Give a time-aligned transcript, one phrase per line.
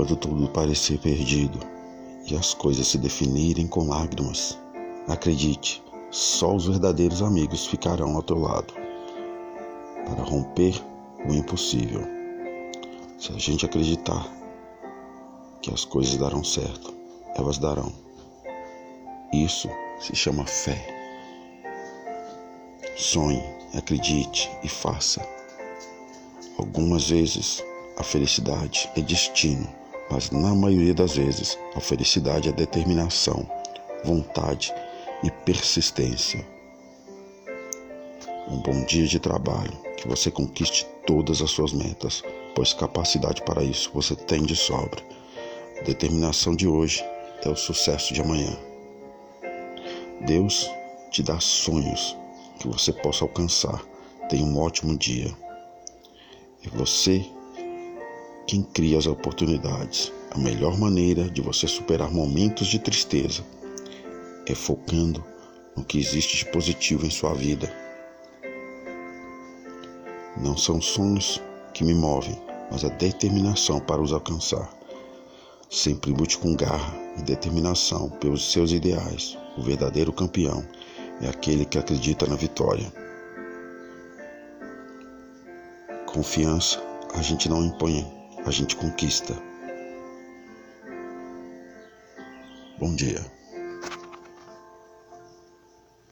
[0.00, 1.58] Quando tudo parecer perdido
[2.26, 4.58] e as coisas se definirem com lágrimas,
[5.06, 8.72] acredite, só os verdadeiros amigos ficarão ao teu lado
[10.06, 10.74] para romper
[11.28, 12.00] o impossível.
[13.18, 14.26] Se a gente acreditar
[15.60, 16.94] que as coisas darão certo,
[17.36, 17.92] elas darão.
[19.34, 19.68] Isso
[20.00, 20.82] se chama fé.
[22.96, 23.44] Sonhe,
[23.74, 25.20] acredite e faça.
[26.56, 27.62] Algumas vezes
[27.98, 29.68] a felicidade é destino,
[30.10, 33.48] mas na maioria das vezes a felicidade é determinação,
[34.04, 34.74] vontade
[35.22, 36.44] e persistência.
[38.48, 42.24] Um bom dia de trabalho, que você conquiste todas as suas metas,
[42.54, 45.00] pois capacidade para isso você tem de sobra.
[45.78, 47.04] A determinação de hoje
[47.44, 48.56] é o sucesso de amanhã.
[50.26, 50.68] Deus
[51.10, 52.16] te dá sonhos
[52.58, 53.82] que você possa alcançar.
[54.28, 55.34] Tenha um ótimo dia.
[56.64, 57.24] É você
[58.50, 60.12] quem cria as oportunidades.
[60.32, 63.44] A melhor maneira de você superar momentos de tristeza
[64.44, 65.24] é focando
[65.76, 67.72] no que existe de positivo em sua vida.
[70.36, 71.40] Não são sonhos
[71.72, 72.36] que me movem,
[72.72, 74.68] mas a determinação para os alcançar.
[75.70, 79.38] Sempre lute com garra e determinação pelos seus ideais.
[79.56, 80.66] O verdadeiro campeão
[81.22, 82.92] é aquele que acredita na vitória.
[86.12, 86.82] Confiança
[87.14, 89.34] a gente não impõe, a gente conquista.
[92.78, 93.39] Bom dia.